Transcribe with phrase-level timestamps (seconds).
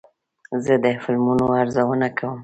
[0.63, 2.37] زه د فلمونو ارزونه کوم.